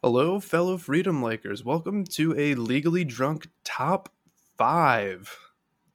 [0.00, 1.64] Hello, fellow freedom likers.
[1.64, 4.08] Welcome to a legally drunk top
[4.56, 5.36] five.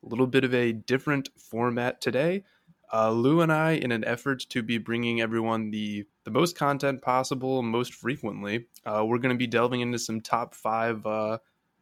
[0.03, 2.43] A little bit of a different format today.
[2.91, 7.01] Uh, Lou and I, in an effort to be bringing everyone the the most content
[7.01, 11.37] possible, most frequently, uh, we're going to be delving into some top five uh,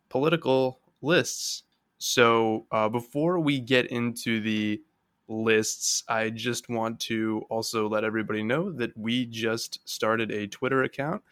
[0.08, 1.64] political lists.
[1.98, 4.80] So uh, before we get into the
[5.28, 10.84] lists, I just want to also let everybody know that we just started a Twitter
[10.84, 11.24] account.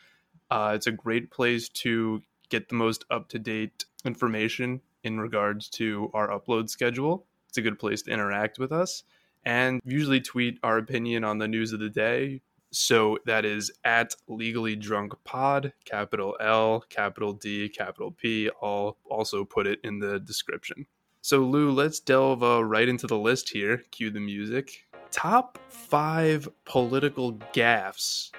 [0.51, 5.69] Uh, it's a great place to get the most up to date information in regards
[5.69, 7.25] to our upload schedule.
[7.47, 9.03] It's a good place to interact with us
[9.45, 12.41] and usually tweet our opinion on the news of the day.
[12.71, 18.49] So that is at legally drunk pod, capital L, capital D, capital P.
[18.61, 20.85] I'll also put it in the description.
[21.21, 23.83] So, Lou, let's delve uh, right into the list here.
[23.91, 24.85] Cue the music.
[25.11, 28.31] Top five political gaffes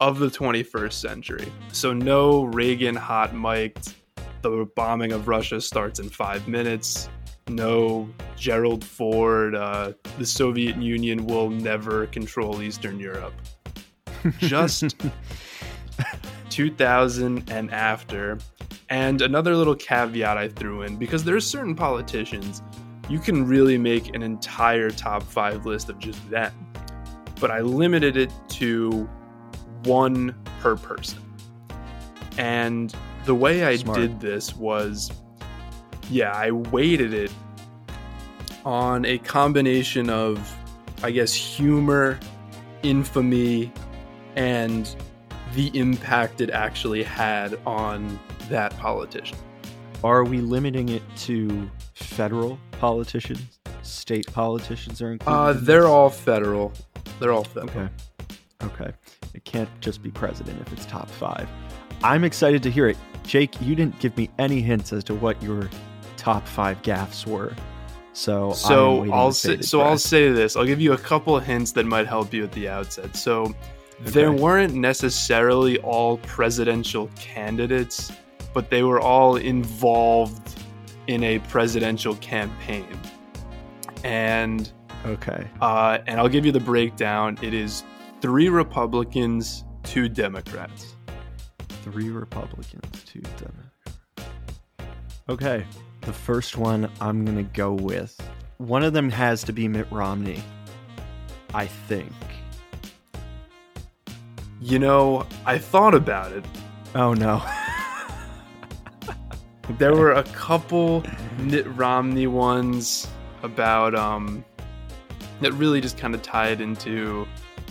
[0.00, 1.52] of the 21st century.
[1.72, 3.94] So, no Reagan hot mic'd,
[4.42, 7.08] the bombing of Russia starts in five minutes.
[7.48, 13.34] No Gerald Ford, uh, the Soviet Union will never control Eastern Europe.
[14.38, 14.94] Just
[16.50, 18.38] 2000 and after.
[18.90, 22.62] And another little caveat I threw in because there are certain politicians
[23.08, 26.52] you can really make an entire top five list of just them.
[27.40, 29.08] But I limited it to
[29.84, 31.22] one per person.
[32.36, 33.98] And the way I Smart.
[33.98, 35.10] did this was
[36.10, 37.32] yeah, I weighted it
[38.64, 40.54] on a combination of,
[41.02, 42.18] I guess, humor,
[42.82, 43.72] infamy,
[44.36, 44.94] and
[45.54, 49.38] the impact it actually had on that politician.
[50.04, 53.58] Are we limiting it to federal politicians?
[53.82, 55.38] State politicians are included?
[55.38, 56.72] Uh, they're all federal.
[57.20, 57.70] They're all federal.
[57.70, 57.88] Okay.
[58.62, 58.92] Okay.
[59.38, 61.48] It can't just be president if it's top five.
[62.02, 62.96] I'm excited to hear it.
[63.22, 65.70] Jake, you didn't give me any hints as to what your
[66.16, 67.54] top five gaffes were.
[68.14, 70.56] So So I'll say, so I'll say this.
[70.56, 73.14] I'll give you a couple of hints that might help you at the outset.
[73.14, 73.54] So
[74.00, 78.10] there weren't necessarily all presidential candidates,
[78.52, 80.60] but they were all involved
[81.06, 82.88] in a presidential campaign.
[84.02, 84.68] And
[85.06, 85.46] Okay.
[85.60, 87.38] uh, and I'll give you the breakdown.
[87.40, 87.84] It is
[88.20, 90.96] three Republicans, two Democrats.
[91.82, 93.68] Three Republicans, two Democrats.
[95.28, 95.64] Okay.
[96.02, 98.18] The first one I'm going to go with.
[98.58, 100.42] One of them has to be Mitt Romney.
[101.54, 102.12] I think.
[104.60, 106.44] You know, I thought about it.
[106.94, 107.42] Oh no.
[109.76, 111.04] There were a couple
[111.38, 113.06] Mitt Romney ones
[113.42, 114.42] about um
[115.42, 117.28] that really just kind of tied into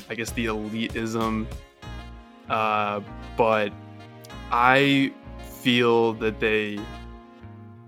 [0.09, 1.45] I guess the elitism.
[2.49, 3.01] Uh
[3.37, 3.71] but
[4.51, 5.11] I
[5.61, 6.79] feel that they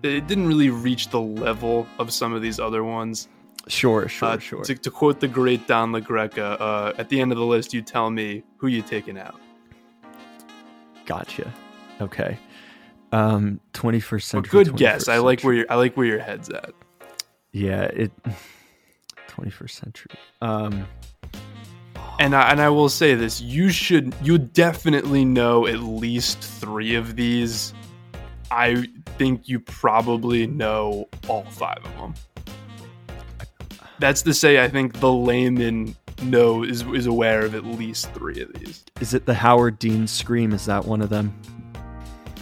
[0.03, 3.27] it didn't really reach the level of some of these other ones.
[3.67, 4.63] Sure, sure, Uh, sure.
[4.63, 7.81] To, to quote the great Don LaGreca, uh, at the end of the list, you
[7.81, 9.39] tell me who you taking out.
[11.05, 11.53] Gotcha.
[12.01, 12.37] Okay.
[13.11, 14.63] Um, 21st A century.
[14.63, 15.03] good guess.
[15.05, 15.57] 21st I like where century.
[15.57, 16.71] your I like where your head's at.
[17.51, 18.11] Yeah, it.
[19.27, 20.11] 21st century.
[20.41, 20.87] Um,
[22.19, 26.95] And I, and I will say this: you should, you definitely know at least three
[26.95, 27.73] of these.
[28.51, 28.87] I
[29.17, 32.13] think you probably know all five of them.
[33.99, 38.41] That's to say, I think the layman know is is aware of at least three
[38.41, 38.83] of these.
[38.99, 40.51] is it the Howard Dean scream?
[40.51, 41.33] Is that one of them?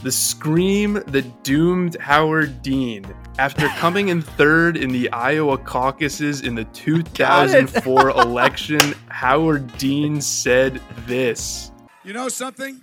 [0.07, 3.03] The scream that doomed Howard Dean
[3.39, 8.79] after coming in third in the Iowa caucuses in the 2004 election.
[9.09, 11.73] Howard Dean said this.
[12.05, 12.79] You know something?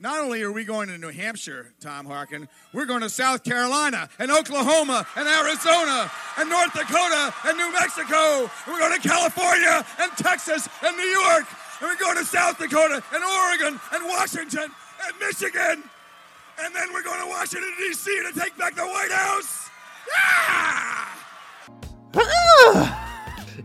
[0.00, 4.10] Not only are we going to New Hampshire, Tom Harkin, we're going to South Carolina
[4.18, 8.40] and Oklahoma and Arizona and North Dakota and New Mexico.
[8.40, 11.46] And we're going to California and Texas and New York.
[11.80, 14.70] And we're going to South Dakota and Oregon and Washington
[15.06, 15.84] and Michigan.
[16.64, 18.10] And then we're going to Washington, D.C.
[18.32, 19.70] to take back the White House.
[20.08, 21.06] Yeah!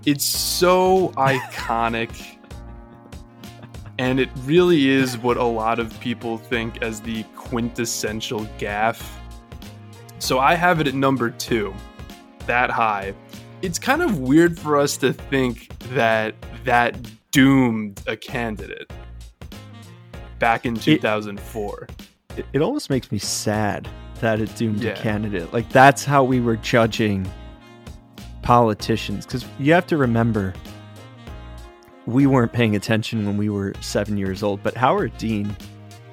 [0.06, 2.38] It's so iconic.
[3.98, 9.04] And it really is what a lot of people think as the quintessential gaffe.
[10.20, 11.74] So I have it at number two,
[12.46, 13.14] that high.
[13.62, 16.98] It's kind of weird for us to think that that
[17.32, 18.92] doomed a candidate
[20.40, 21.88] back in 2004.
[21.90, 22.05] It,
[22.54, 23.88] it almost makes me sad
[24.22, 24.92] that it doomed Yeah.
[24.92, 25.52] a candidate.
[25.54, 27.30] Like that's how we were judging
[28.42, 29.26] politicians.
[29.26, 30.54] Because you have to remember,
[32.06, 35.56] we weren't paying attention when we were seven years old, but Howard Dean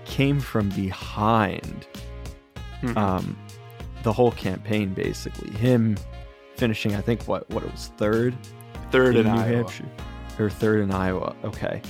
[0.04, 1.86] came from behind
[2.82, 2.96] Mhm.
[2.96, 3.36] um,
[4.02, 5.50] the whole campaign, basically.
[5.58, 5.96] Him
[6.56, 8.34] finishing, I think, what what it was third
[8.90, 9.44] Third in, New Iowa.
[9.56, 9.84] Hampshire
[10.38, 11.34] or third in Iowa.
[11.44, 11.80] Okay,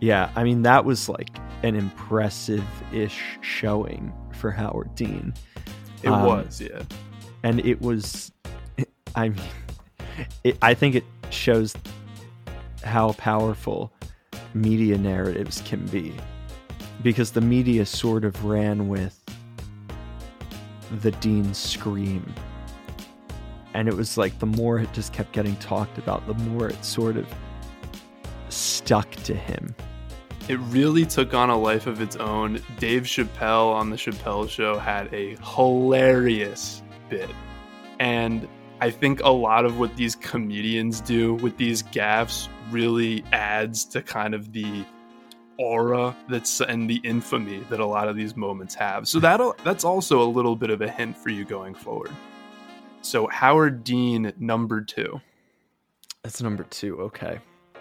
[0.00, 1.30] yeah, I mean that was like
[1.62, 5.32] an impressive-ish showing for Howard Dean,
[6.02, 6.82] It Um, was, yeah.
[7.42, 8.30] and it was,
[9.14, 9.40] I mean,
[10.44, 11.74] it, I think it shows
[12.84, 13.90] how powerful
[14.54, 16.14] media narratives can be,
[17.02, 19.18] because the media sort of ran with
[21.00, 22.34] the Dean scream.
[23.74, 26.82] And it was like the more it just kept getting talked about, the more it
[26.84, 27.26] sort of
[28.48, 29.74] stuck to him.
[30.48, 32.62] It really took on a life of its own.
[32.78, 37.30] Dave Chappelle on the Chappelle Show had a hilarious bit.
[37.98, 38.48] And
[38.80, 44.02] I think a lot of what these comedians do with these gaffes really adds to
[44.02, 44.84] kind of the
[45.58, 49.08] aura that's and the infamy that a lot of these moments have.
[49.08, 52.12] So that that's also a little bit of a hint for you going forward.
[53.02, 55.20] So Howard Dean number 2.
[56.22, 57.00] That's number two.
[57.02, 57.38] Okay.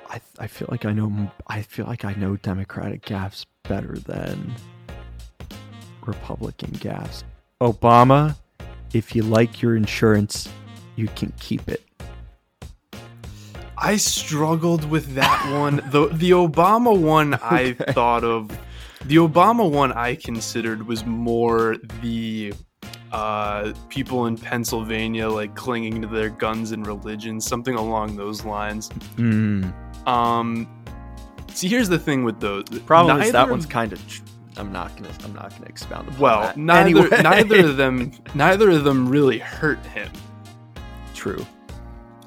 [0.09, 4.53] I, I feel like I know I feel like I know Democratic gaffes better than
[6.05, 7.23] Republican gaffes.
[7.61, 8.35] Obama,
[8.93, 10.47] if you like your insurance,
[10.95, 11.81] you can keep it.
[13.77, 15.77] I struggled with that one.
[15.91, 17.93] the The Obama one I Okay.
[17.93, 18.49] thought of.
[19.05, 22.53] The Obama one I considered was more the
[23.11, 28.89] uh, people in Pennsylvania like clinging to their guns and religion, something along those lines.
[29.17, 29.71] Mm.
[30.07, 30.67] Um,
[31.53, 32.63] see, here's the thing with those.
[32.85, 34.07] Problem is that one's kind of.
[34.07, 34.21] Tr-
[34.57, 35.11] I'm not gonna.
[35.23, 36.57] I'm not gonna expound upon well, that.
[36.57, 37.21] neither Anyway.
[37.21, 40.09] neither of them neither of them really hurt him.
[41.13, 41.45] True.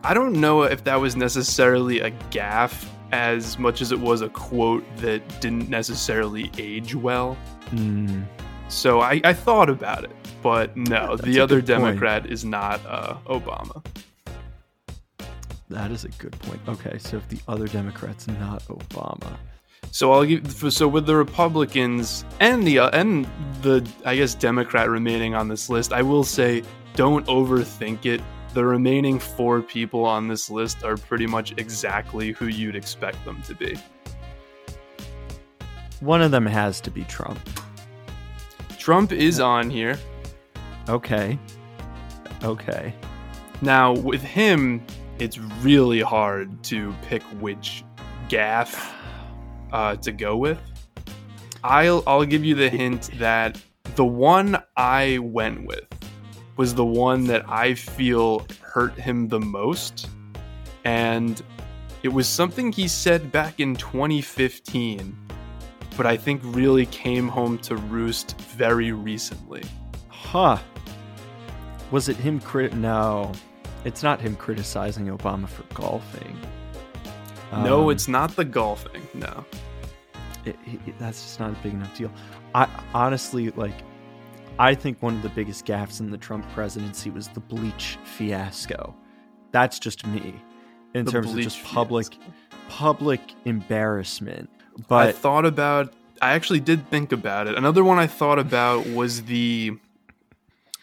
[0.04, 4.28] I don't know if that was necessarily a gaffe as much as it was a
[4.28, 7.36] quote that didn't necessarily age well.
[7.70, 8.25] Mm.
[8.69, 11.84] So I, I thought about it, but no, That's the other good point.
[11.84, 13.82] Democrat is not uh, Obama.
[15.70, 16.60] That is a good point.
[16.68, 19.36] Okay, so if the other Democrat's not Obama,
[19.90, 23.26] So I'll give so with the Republicans and the uh, and
[23.62, 26.62] the I guess Democrat remaining on this list, I will say
[26.94, 28.20] don't overthink it.
[28.54, 33.42] The remaining four people on this list are pretty much exactly who you'd expect them
[33.42, 33.76] to be.
[36.00, 37.38] one of them has to be Trump.
[38.78, 39.98] Trump is on here.
[40.88, 41.38] Okay.
[42.42, 42.94] Okay.
[43.60, 44.82] Now, with him,
[45.18, 47.84] it's really hard to pick which
[48.28, 48.92] gaffe
[49.72, 50.58] uh, to go with.
[51.64, 53.60] I'll I'll give you the hint that
[53.96, 55.86] the one I went with
[56.56, 60.08] was the one that I feel hurt him the most,
[60.84, 61.42] and
[62.02, 65.16] it was something he said back in 2015,
[65.96, 69.64] but I think really came home to roost very recently.
[70.08, 70.58] Huh.
[71.90, 72.74] Was it him crit?
[72.74, 73.32] No,
[73.84, 76.36] it's not him criticizing Obama for golfing.
[77.52, 79.02] no, Um, it's not the golfing.
[79.14, 79.44] No.
[80.44, 82.10] it, it- that's just not a big enough deal.
[82.54, 83.75] I honestly like.
[84.60, 88.92] I think one of the biggest gaffes in the Trump presidency was the bleach fiasco.
[89.52, 90.35] That's just me,
[90.94, 92.32] in The terms of just public, fiasco.
[92.68, 94.50] public embarrassment.
[94.88, 95.92] But I thought about.
[96.20, 97.54] I actually did think about it.
[97.56, 99.78] Another one I thought about was the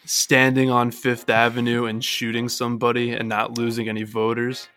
[0.05, 4.67] standing on Fifth Avenue and shooting somebody and not losing any voters.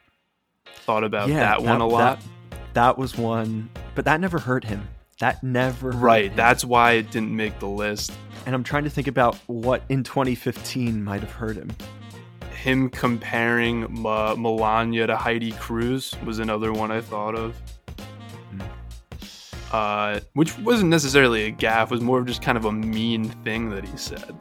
[0.67, 2.21] Thought about that, one a lot.
[2.51, 4.89] That, that was one, but that never hurt him.
[5.21, 6.37] That never hurt right.
[6.37, 8.13] That's why it didn't make the list.
[8.47, 11.71] and I'm trying to think about what in 2015 might have hurt him.
[12.53, 17.55] Him comparing Ma- Melania to Heidi Cruz was another one I thought of.
[18.51, 18.63] Hmm.
[19.73, 23.71] Uh, which wasn't necessarily a gaffe, was more of just kind of a mean thing
[23.71, 24.35] that he said.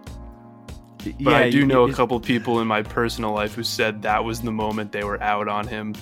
[1.19, 4.23] But I do you- know a couple people in my personal life who said that
[4.23, 5.93] was the moment they were out on him.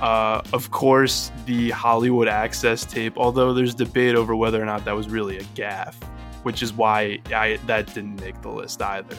[0.00, 4.94] Uh, of course, the Hollywood Access tape, although there's debate over whether or not that
[4.94, 5.94] was really a gaffe,
[6.42, 9.16] which is why I, that didn't make the list either.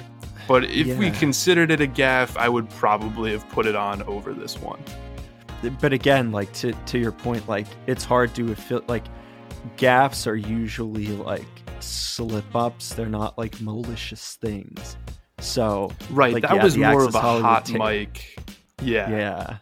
[0.47, 4.31] But if we considered it a gaffe, I would probably have put it on over
[4.33, 4.79] this one.
[5.81, 9.05] but again, like to to your point, like it's hard to feel like
[9.77, 11.47] gaffes are usually like
[11.79, 12.93] slip ups.
[12.93, 14.97] They're not like malicious things.
[15.39, 18.39] So Right, Like, that yeah, was more of a Hollywood hot mic.
[18.81, 19.09] Yeah.
[19.09, 19.57] yeah,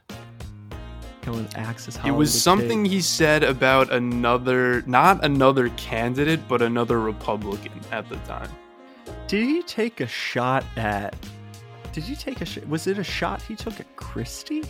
[1.21, 1.99] going access.
[2.03, 8.17] It was something he said about another, not another candidate, but another Republican at the
[8.17, 8.49] time.
[9.27, 11.15] Did he take a shot at?
[11.91, 12.45] Did you take a?
[12.45, 14.63] Sh- was it a shot he took at Christie?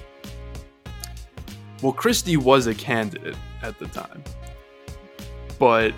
[1.82, 4.24] Well, Christie was a candidate at the time,
[5.60, 5.94] but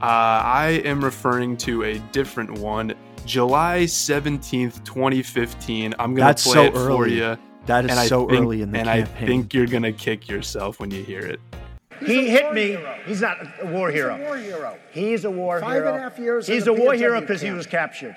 [0.00, 0.04] Uh,
[0.44, 2.94] I am referring to a different one.
[3.28, 5.94] July 17th, 2015.
[5.98, 7.36] I'm going to play so it for you.
[7.66, 9.24] That is And so think, early in the and campaign.
[9.24, 11.38] I think you're going to kick yourself when you hear it.
[12.00, 12.78] He hit me.
[13.04, 14.16] He's not a war hero.
[14.16, 14.78] He's a war hero.
[14.92, 15.88] He's a war Five hero.
[15.88, 18.16] and a half years in He's a war PSW hero because he was captured.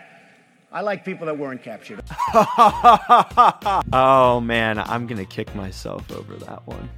[0.71, 2.01] I like people that weren't captured.
[3.93, 6.89] oh man, I'm gonna kick myself over that one.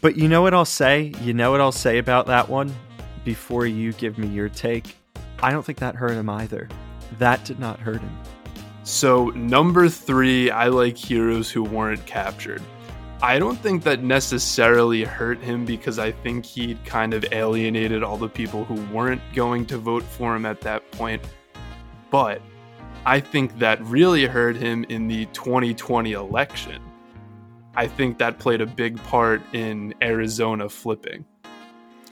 [0.00, 1.12] But you know what I'll say?
[1.20, 2.74] You know what I'll say about that one
[3.26, 4.96] before you give me your take?
[5.42, 6.68] I don't think that hurt him either.
[7.18, 8.18] That did not hurt him.
[8.84, 12.62] So, number three, I like heroes who weren't captured.
[13.20, 18.16] I don't think that necessarily hurt him because I think he'd kind of alienated all
[18.16, 21.22] the people who weren't going to vote for him at that point.
[22.10, 22.40] But
[23.04, 26.80] I think that really hurt him in the 2020 election.
[27.74, 31.24] I think that played a big part in Arizona flipping.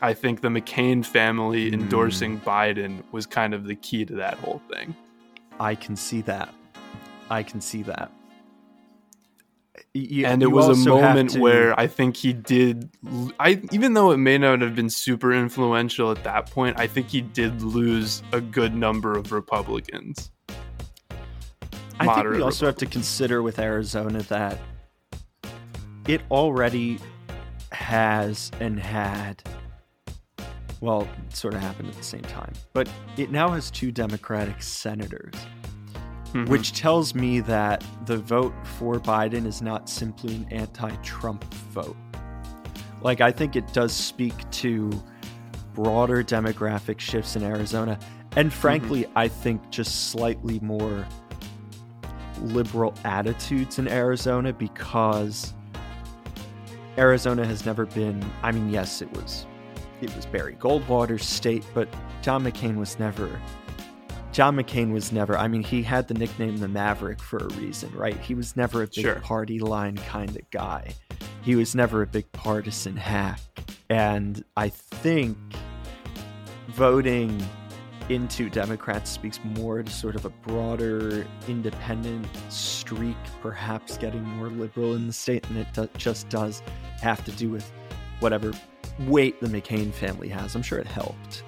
[0.02, 1.74] I think the McCain family hmm.
[1.74, 4.94] endorsing Biden was kind of the key to that whole thing.
[5.58, 6.54] I can see that.
[7.30, 8.12] I can see that.
[9.94, 12.90] Y- and it was a moment to- where I think he did.
[13.40, 17.08] I even though it may not have been super influential at that point, I think
[17.08, 20.30] he did lose a good number of Republicans.
[21.98, 24.58] I think we also have to consider with Arizona that
[26.06, 26.98] it already
[27.72, 29.42] has and had,
[30.80, 34.62] well, it sort of happened at the same time, but it now has two Democratic
[34.62, 35.34] senators,
[36.32, 36.48] Mhm.
[36.48, 41.96] which tells me that the vote for Biden is not simply an anti Trump vote.
[43.02, 44.90] Like, I think it does speak to
[45.74, 47.98] broader demographic shifts in Arizona.
[48.34, 51.06] And frankly, I think just slightly more
[52.42, 55.54] liberal attitudes in Arizona because
[56.98, 59.46] Arizona has never been I mean yes it was
[60.00, 61.88] it was Barry Goldwater's state but
[62.22, 63.40] John McCain was never
[64.32, 67.90] John McCain was never I mean he had the nickname the Maverick for a reason
[67.94, 68.18] right?
[68.18, 69.20] He was never a big Sure.
[69.20, 70.92] party line kind of guy.
[71.42, 73.40] He was never a big partisan hack.
[73.88, 75.38] And I think
[76.68, 77.40] voting
[78.08, 84.94] into Democrats speaks more to sort of a broader independent streak, perhaps getting more liberal
[84.94, 86.62] in the state, and it do- just does
[87.00, 87.70] have to do with
[88.20, 88.52] whatever
[89.00, 90.54] weight the McCain family has.
[90.54, 91.42] I'm sure it helped.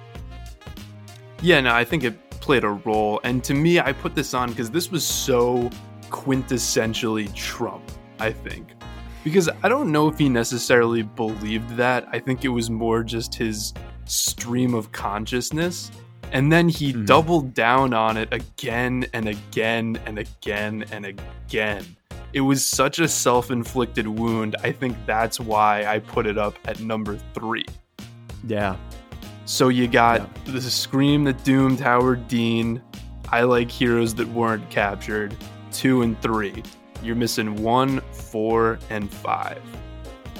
[1.41, 3.21] Yeah, no, I think it played a role.
[3.23, 5.69] And to me, I put this on because this was so
[6.09, 7.83] quintessentially Trump,
[8.19, 8.67] I think.
[9.23, 12.07] Because I don't know if he necessarily believed that.
[12.11, 13.73] I think it was more just his
[14.05, 15.91] stream of consciousness.
[16.31, 17.05] And then he Mhm.
[17.05, 21.85] doubled down on it again and again and again and again.
[22.33, 24.55] It was such a self inflicted wound.
[24.63, 27.65] I think that's why I put it up at number three.
[28.47, 28.75] Yeah.
[29.45, 32.81] So you got the scream that doomed Howard Dean.
[33.31, 35.35] I like heroes that weren't captured.
[35.71, 36.63] Two and three.
[37.01, 39.61] You're missing one, four, and five.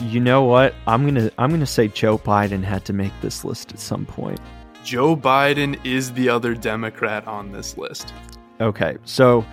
[0.01, 0.75] You know what?
[0.87, 4.39] I'm gonna I'm gonna say Joe Biden had to make this list at some point.
[4.83, 8.13] Joe Biden is the other Democrat on this list.
[8.61, 9.45] Okay, so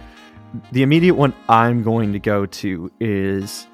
[0.73, 3.67] the immediate one I'm going to go to is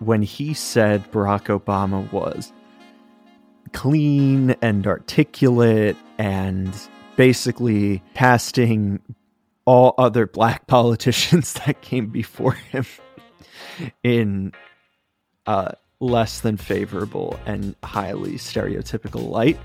[0.00, 2.52] when he said Barack Obama was
[3.72, 6.72] clean and articulate and
[7.16, 9.00] basically casting
[9.64, 12.86] all other black politicians that came before him
[14.02, 14.52] in
[15.46, 19.58] uh, less than favorable and highly stereotypical light.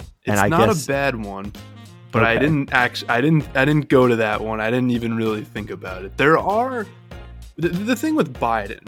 [0.00, 1.52] It's And I not guess- a bad one,
[2.10, 3.10] but I didn't actually.
[3.10, 3.48] I didn't.
[3.54, 4.60] I didn't go to that one.
[4.60, 6.16] I didn't even really think about it.
[6.16, 6.86] There are
[7.56, 8.86] the, the thing with Biden.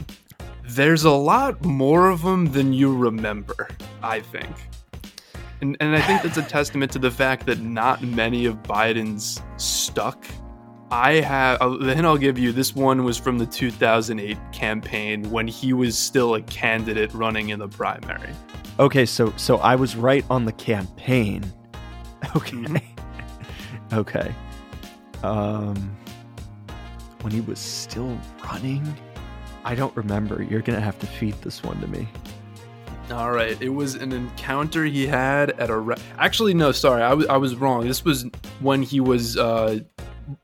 [0.64, 3.68] There's a lot more of them than you remember.
[4.02, 4.48] I think.
[5.60, 9.42] And, and I think that's a testament to the fact that not many of Biden's
[9.58, 10.24] stuck.
[10.90, 12.50] I have the hint I'll give you.
[12.50, 17.58] This one was from the 2008 campaign when he was still a candidate running in
[17.58, 18.30] the primary.
[18.78, 21.44] Okay, so so I was right on the campaign.
[22.36, 22.58] Okay.
[22.58, 22.76] Mm-hmm.
[23.92, 24.34] Okay.
[25.22, 25.96] Um
[27.22, 28.94] when he was still running?
[29.64, 30.42] I don't remember.
[30.42, 32.08] You're going to have to feed this one to me.
[33.12, 35.76] All right, it was an encounter he had at a.
[35.76, 37.86] Re- Actually, no, sorry, I was I was wrong.
[37.86, 38.24] This was
[38.60, 39.80] when he was uh,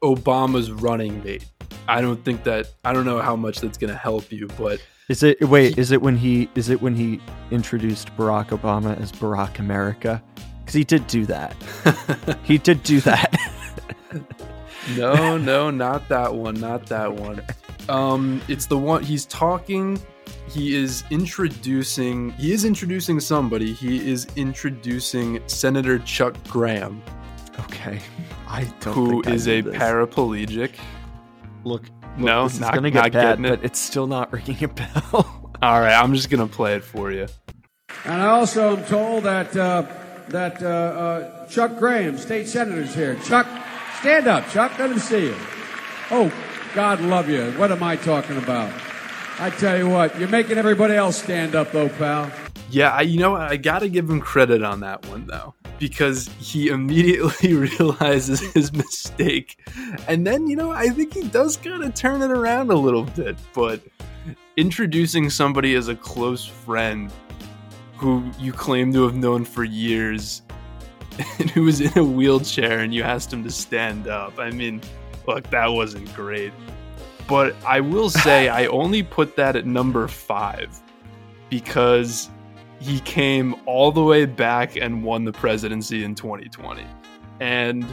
[0.03, 1.47] Obama's running mate.
[1.89, 5.23] I don't think that I don't know how much that's gonna help you, but Is
[5.23, 7.21] it wait, is it when he is it when he
[7.53, 10.23] introduced Barack Obama as Barack America?
[10.67, 11.55] Cuz he did do that.
[12.43, 13.35] he did do that.
[14.97, 17.41] no, no, not that one, not that one.
[17.89, 20.01] Um, it's the one he's talking.
[20.49, 22.31] He is introducing.
[22.33, 23.73] He is introducing somebody.
[23.73, 27.03] He is introducing Senator Chuck Graham,
[27.61, 28.01] Okay,
[28.49, 28.95] I don't.
[28.95, 29.77] who think I is a this.
[29.77, 30.73] paraplegic.
[31.65, 31.85] Look,
[32.17, 33.49] No, this is not, gonna not get bad, getting it.
[33.61, 35.51] but it's still not ringing a bell.
[35.63, 37.27] All right, I'm just gonna play it for you.
[38.05, 39.83] And I also am told that uh,
[40.29, 43.15] that uh, uh, Chuck Graham, state senator, is here.
[43.25, 43.47] Chuck,
[44.01, 44.79] stand up, Chuck.
[44.79, 45.37] Let him see you.
[46.11, 46.33] Oh,
[46.75, 47.53] God love you.
[47.53, 48.73] What am I talking about?
[49.39, 52.31] I tell you what, you're making everybody else stand up, though, pal.
[52.71, 53.37] Yeah, I, you know.
[53.37, 59.59] I gotta give him credit on that one though, because he immediately realizes his mistake,
[60.09, 63.05] and then you know, I think he does kind of turn it around a little
[63.05, 63.37] bit.
[63.55, 63.83] But
[64.57, 67.13] introducing somebody as a close friend
[67.97, 70.43] who you claim to have known for years
[71.39, 74.39] and who was in a wheelchair and you asked him to stand up.
[74.39, 74.81] I mean,
[75.27, 76.53] look, that wasn't great.
[77.29, 80.83] But I will say I only put that at number 5
[81.49, 82.31] because
[82.79, 86.85] he came all the way back and won the presidency in 2020.
[87.41, 87.85] And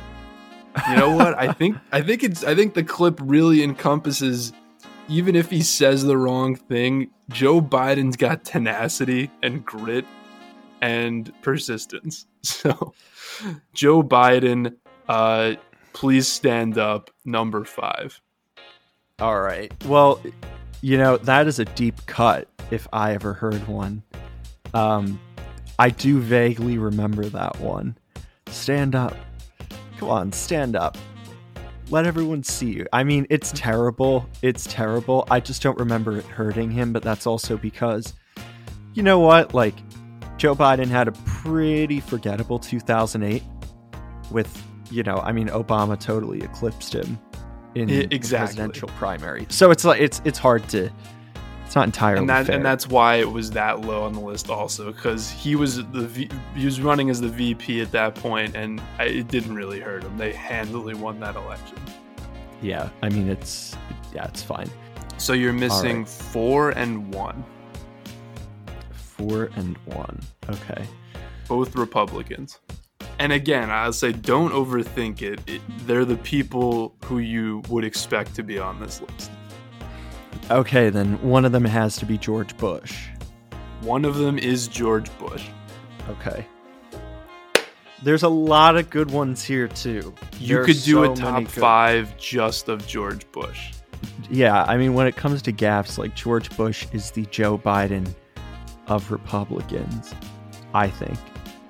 [0.89, 1.37] you know what?
[1.37, 4.53] I think I think it's I think the clip really encompasses
[5.07, 10.05] even if he says the wrong thing, Joe Biden's got tenacity and grit
[10.81, 12.25] and persistence.
[12.45, 12.93] So
[13.73, 14.75] Joe Biden,
[15.07, 15.53] uh
[15.93, 18.21] please stand up number 5.
[19.19, 19.71] All right.
[19.85, 20.21] Well,
[20.81, 24.03] you know that is a deep cut if I ever heard one.
[24.73, 25.19] Um,
[25.79, 27.97] I do vaguely remember that one.
[28.47, 29.15] Stand up.
[29.97, 30.97] Come on, stand up.
[31.89, 32.87] Let everyone see you.
[32.91, 34.27] I mean, it's terrible.
[34.41, 35.27] It's terrible.
[35.29, 38.13] I just don't remember it hurting him, but that's also because,
[38.93, 39.53] you know what?
[39.53, 39.75] Like,
[40.37, 43.43] Joe Biden had a pretty forgettable 2008
[44.31, 47.19] with, you know, I mean, Obama totally eclipsed him
[47.75, 49.45] in I- the presidential primary.
[49.49, 50.89] So it's like it's it's hard to
[51.73, 52.55] it's not entirely and that fair.
[52.55, 56.05] and that's why it was that low on the list also because he was the
[56.05, 59.79] v, he was running as the VP at that point and I, it didn't really
[59.79, 60.15] hurt him.
[60.15, 61.79] They handily won that election.
[62.61, 62.89] yeah.
[63.01, 63.75] I mean, it's
[64.13, 64.69] yeah, it's fine.
[65.17, 66.07] So you're missing right.
[66.07, 67.43] four and one,
[68.91, 70.19] Four and one.
[70.51, 70.85] Okay.
[71.47, 72.59] both Republicans.
[73.17, 75.39] And again, I'll say don't overthink it.
[75.47, 75.61] it.
[75.87, 79.31] They're the people who you would expect to be on this list.
[80.51, 83.07] Okay, then one of them has to be George Bush.
[83.81, 85.45] One of them is George Bush.
[86.09, 86.45] Okay.
[88.03, 90.13] There's a lot of good ones here too.
[90.37, 93.71] You There could do so a top good- five just of George Bush.
[94.29, 98.13] Yeah, I mean, when it comes to gaffes, like George Bush is the Joe Biden
[98.87, 100.13] of Republicans.
[100.73, 101.17] I think.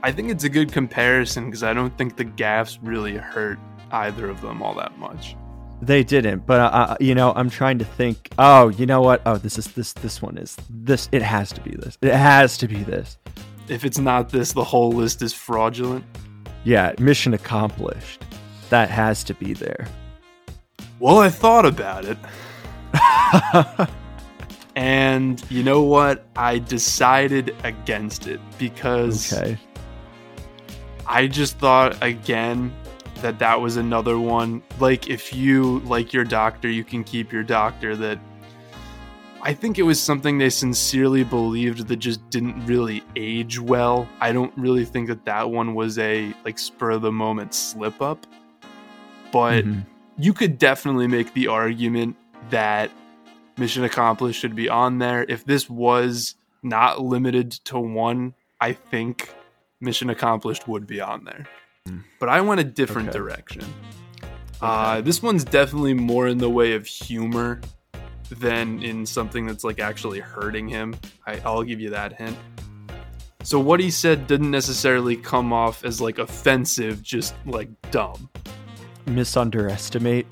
[0.01, 3.59] I think it's a good comparison because I don't think the gaffes really hurt
[3.91, 5.35] either of them all that much.
[5.85, 8.29] They didn't, but uh, you know, I'm trying to think.
[8.37, 9.21] Oh, you know what?
[9.25, 9.91] Oh, this is this.
[9.93, 11.09] This one is this.
[11.11, 11.97] It has to be this.
[12.01, 13.17] It has to be this.
[13.67, 16.05] If it's not this, the whole list is fraudulent.
[16.63, 18.23] Yeah, mission accomplished.
[18.69, 19.87] That has to be there.
[20.99, 22.17] Well, I thought about it.
[24.75, 26.25] and you know what?
[26.35, 29.59] I decided against it because Okay.
[31.05, 32.73] I just thought again
[33.23, 34.61] that that was another one.
[34.79, 37.95] Like, if you like your doctor, you can keep your doctor.
[37.95, 38.19] That
[39.41, 44.07] I think it was something they sincerely believed that just didn't really age well.
[44.21, 48.01] I don't really think that that one was a like spur of the moment slip
[48.01, 48.25] up,
[49.31, 49.85] but Mhm.
[50.17, 52.15] you could definitely make the argument
[52.51, 52.91] that
[53.57, 55.25] Mission Accomplished should be on there.
[55.27, 59.29] If this was not limited to one, I think
[59.81, 61.47] Mission Accomplished would be on there.
[62.19, 63.17] But I went a different Okay.
[63.17, 63.63] direction.
[64.61, 67.59] Uh, this one's definitely more in the way of humor
[68.29, 70.95] than in something that's like actually hurting him.
[71.27, 72.37] I, I'll give you that hint.
[73.43, 78.29] So what he said didn't necessarily come off as like offensive, just like dumb.
[79.05, 80.25] Misunderestimate.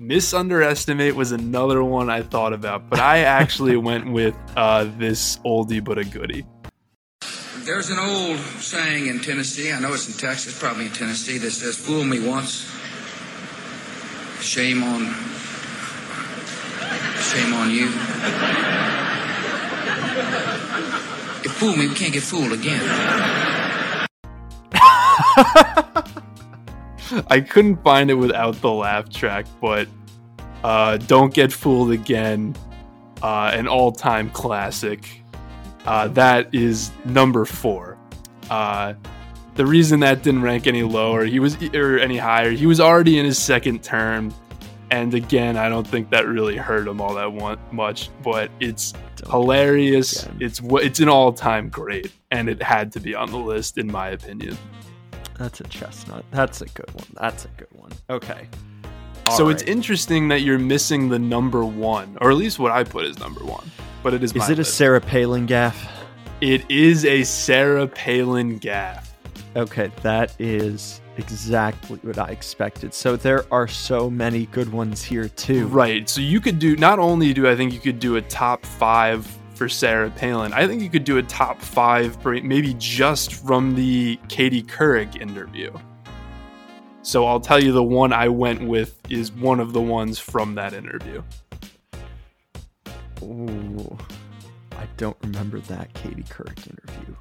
[0.00, 5.82] Misunderestimate was another one I thought about, but I actually went with uh, this oldie
[5.82, 6.44] but a goodie.
[7.64, 11.50] There's an old saying in Tennessee, I know it's in Texas, probably in Tennessee, that
[11.50, 12.70] says, Fool me once,
[14.42, 15.06] shame on.
[17.22, 17.86] Shame on you.
[21.42, 22.82] If fool me, we can't get fooled again.
[27.30, 29.88] I couldn't find it without the laugh track, but
[30.62, 32.54] uh, Don't Get Fooled Again,
[33.22, 35.23] uh, an all time classic.
[35.84, 37.98] Uh, that is number four.
[38.50, 38.94] Uh,
[39.54, 43.18] the reason that didn't rank any lower, he was or any higher, he was already
[43.18, 44.34] in his second term,
[44.90, 48.10] and again, I don't think that really hurt him all that one, much.
[48.22, 50.26] But it's Don't hilarious.
[50.40, 53.86] It's it's an all time great, and it had to be on the list in
[53.90, 54.56] my opinion.
[55.38, 56.24] That's a chestnut.
[56.30, 57.06] That's a good one.
[57.14, 57.92] That's a good one.
[58.08, 58.48] Okay.
[59.30, 62.84] So All it's interesting that you're missing the number one, or at least what I
[62.84, 63.70] put as number one.
[64.02, 64.32] But it is.
[64.34, 64.64] Is it a.
[64.64, 65.88] Sarah Palin gaffe?
[66.40, 69.08] It is a Sarah Palin gaffe.
[69.56, 72.92] Okay, that is exactly what I expected.
[72.92, 75.68] So there are so many good ones here too.
[75.68, 76.08] Right.
[76.08, 76.76] So you could do.
[76.76, 80.66] Not only do I think you could do a top five for Sarah Palin, I
[80.66, 85.72] think you could do a top five, for maybe just from the Katie Couric interview.
[87.04, 90.54] So I'll tell you the one I went with is one of the ones from
[90.54, 91.22] that interview.
[93.22, 93.98] Ooh,
[94.72, 97.14] I don't remember that Katie Couric interview.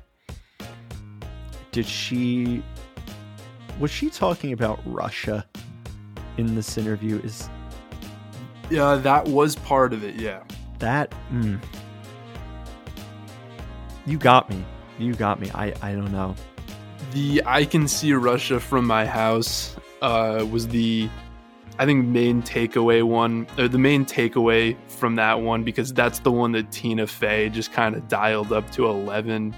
[1.74, 2.64] Did she?
[3.78, 5.46] Was she talking about Russia
[6.38, 7.20] in this interview?
[7.22, 7.50] Is
[8.70, 10.16] Yeah, that was part of it.
[10.16, 10.44] Yeah.
[10.80, 11.14] that?
[11.30, 11.60] Mm,
[14.06, 14.64] you got me.
[14.98, 15.52] You got me.
[15.54, 16.36] I I don't know.
[17.14, 21.10] The I can see Russia from my house uh, was the
[21.80, 26.32] I think main takeaway one or the main takeaway from that one because that's the
[26.32, 29.56] one that Tina Fey just kind of dialed up to eleven.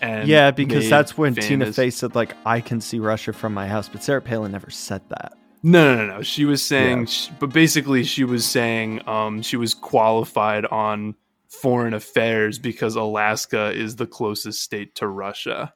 [0.00, 1.76] And yeah, because that's when Tina famous.
[1.76, 5.02] Fey said like I can see Russia from my house, but Sarah Palin never said
[5.08, 5.34] that.
[5.62, 6.22] No, no, no, no.
[6.22, 7.04] She was saying, Yeah.
[7.06, 11.16] sh but basically, she was saying um, she was qualified on
[11.48, 15.72] foreign affairs because Alaska is the closest state to Russia.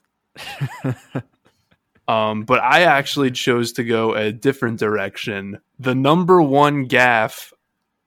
[2.09, 5.61] Um, but I actually chose to go a different direction.
[5.79, 7.53] The number one gaffe,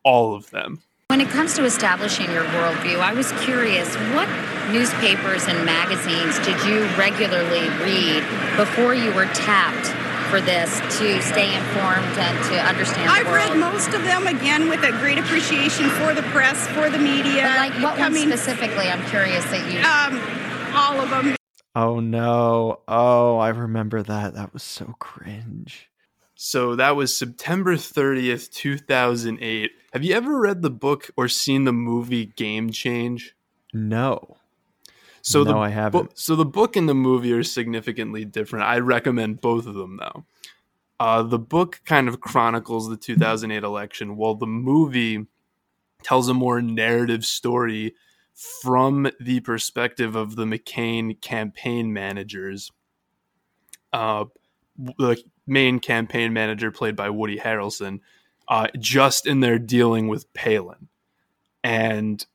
[0.04, 0.84] all of them.
[1.08, 4.28] When it comes to establishing your worldview, I was curious what
[4.70, 8.22] newspapers and magazines did you regularly read
[8.58, 9.88] before you were tapped
[10.30, 13.50] for this to stay informed and to understand the I've world?
[13.52, 17.44] read most of them again with a great appreciation for the press, for the media.
[17.44, 18.90] But like what one coming, specifically?
[18.90, 19.80] I'm curious that you.
[19.80, 21.36] um, all of them.
[21.76, 22.80] Oh no!
[22.88, 24.34] Oh, I remember that.
[24.36, 25.90] That was so cringe.
[26.36, 29.72] So that was September 30th, 2008.
[29.94, 33.36] Have you ever read the book or seen the movie Game Change?
[33.74, 34.38] No.
[35.22, 36.18] So No, the I haven't.
[36.18, 38.66] so the book and the movie are significantly different.
[38.66, 40.26] I recommend both of them though.
[41.00, 45.26] Uh, the book kind of chronicles the 2008 election, while the movie
[46.04, 47.96] tells a more narrative story
[48.36, 52.71] from the perspective of the McCain campaign managers.
[53.93, 54.26] Uh,
[54.98, 55.17] the
[55.48, 58.02] main campaign manager, played by Woody Harrelson,
[58.50, 60.89] uh, just in there dealing with Palin,
[61.63, 62.26] and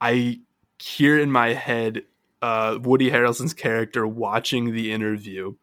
[0.00, 0.40] I
[0.78, 2.04] hear in my head
[2.42, 5.54] uh, Woody Harrelson's character watching the interview,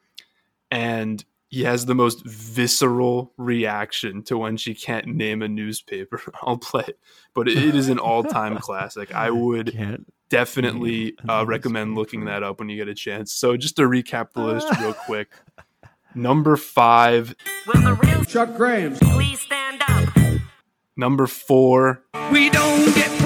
[0.72, 6.22] and he has the most visceral reaction to when she can't name a newspaper.
[6.42, 7.00] I'll play it,
[7.34, 9.14] but it is an all-time classic.
[9.16, 10.12] I would Can't.
[10.30, 13.32] definitely uh, recommend looking that up when you get a chance.
[13.34, 15.30] So just to recap the list real quick.
[16.16, 17.36] Number five,
[18.28, 18.96] Chuck Graham.
[18.96, 20.10] Please stand up.
[20.96, 23.17] number four, We don't get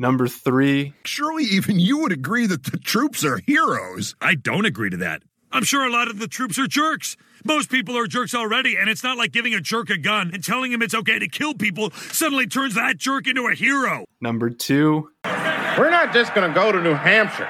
[0.00, 4.16] number three, Surely even you would agree that the troops are heroes.
[4.20, 5.22] I don't agree to that.
[5.52, 7.16] I'm sure a lot of the troops are jerks.
[7.44, 10.42] Most people are jerks already, and it's not like giving a jerk a gun and
[10.44, 14.04] telling him it's okay to kill people suddenly turns that jerk into a hero.
[14.20, 17.48] number two, We're not just going to go to New Hampshire,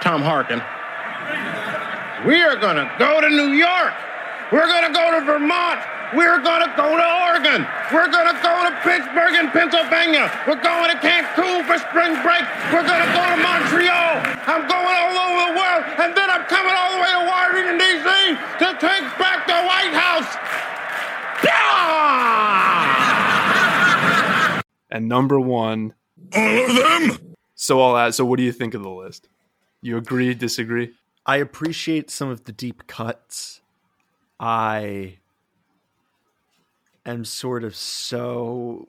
[0.00, 0.60] Tom Harkin.
[2.26, 3.94] We are going to go to New York.
[4.52, 5.80] We're going to go to Vermont.
[6.12, 7.64] We're going to go to Oregon.
[7.88, 10.28] We're going to go to Pittsburgh and Pennsylvania.
[10.44, 12.44] We're going to Cancun for spring break.
[12.68, 14.20] We're going to go to Montreal.
[14.44, 15.82] I'm going all over the world.
[16.04, 18.36] And then I'm coming all the way to Washington, D.C.
[18.60, 20.30] to take back the White House.
[21.44, 21.82] Yeah!
[24.92, 25.94] and number one.
[26.34, 27.34] All of them?
[27.54, 28.14] So all that.
[28.14, 29.28] So what do you think of the list?
[29.80, 30.34] You agree?
[30.34, 30.92] Disagree?
[31.24, 33.60] I appreciate some of the deep cuts.
[34.38, 35.18] I
[37.04, 38.88] am sort of so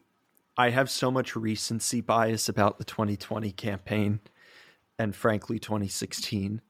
[0.57, 4.19] I have so much recency bias about the 2020 campaign
[4.99, 6.61] and frankly 2016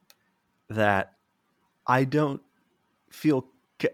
[0.70, 1.14] that
[1.86, 2.42] I don't
[3.10, 3.46] feel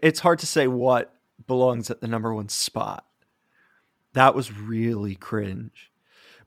[0.02, 1.14] it's hard to say what
[1.46, 3.04] belongs at the number 1 spot.
[4.12, 5.90] That was really cringe.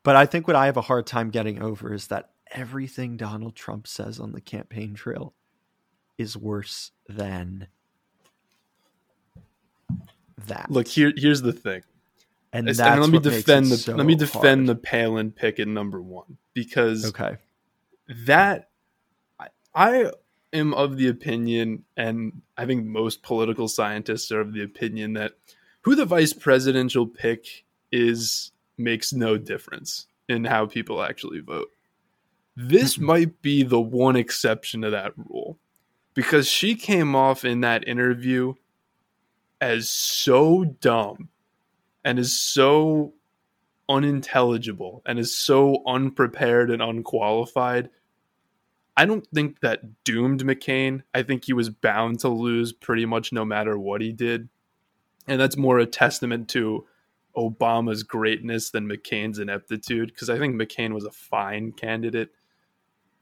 [0.04, 3.56] But I think what I have a hard time getting over is that everything Donald
[3.56, 5.34] Trump says on the campaign trail
[6.18, 7.68] is worse than
[10.48, 10.70] that.
[10.70, 11.14] Look here.
[11.16, 11.84] Here's the thing.
[12.52, 14.68] and that's and let me defend the so let me defend hard.
[14.68, 17.38] the Palin pick at number one because Okay.
[18.26, 18.70] that
[19.40, 20.12] I, I
[20.54, 25.34] am of the opinion, and I think most political scientists are of the opinion that
[25.82, 31.70] who the vice presidential pick is makes no difference in how people actually vote.
[32.56, 33.06] This mm-hmm.
[33.06, 35.58] might be the one exception to that rule
[36.14, 38.54] because she came off in that interview
[39.64, 41.30] as so dumb
[42.04, 43.14] and is so
[43.88, 47.90] unintelligible and is so unprepared and unqualified.
[48.98, 51.04] I don't think that doomed McCain.
[51.14, 54.50] I think he was bound to lose pretty much no matter what he did.
[55.28, 56.86] And that's more a testament to
[57.38, 62.32] Obama's greatness than McCain's ineptitude because I think McCain was a fine candidate,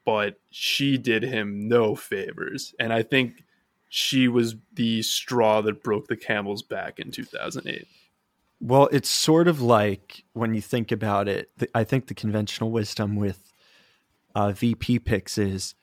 [0.06, 2.74] but she did him no favors.
[2.80, 3.44] And I think
[3.94, 7.86] she was the straw that broke the camel's back in 2008.
[8.62, 13.18] Well, it's sort of like when you think about it, I think the conventional wisdom
[13.18, 13.52] with
[14.34, 15.76] uh, VP picks is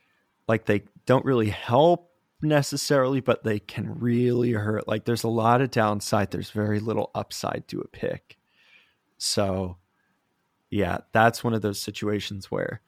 [0.48, 4.88] like they don't really help necessarily, but they can really hurt.
[4.88, 8.38] Like there's a lot of downside, there's very little upside to a pick.
[9.18, 9.76] So,
[10.70, 12.80] yeah, that's one of those situations where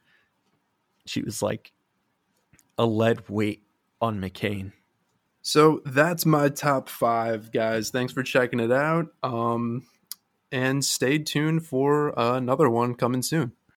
[1.05, 1.73] she was like
[2.75, 3.61] a lead weight
[4.01, 4.71] on McCain.
[5.41, 7.89] So that's my top five, guys.
[7.89, 9.07] Thanks for checking it out.
[9.23, 9.87] Um,
[10.51, 13.53] and stay tuned for uh, another one coming soon.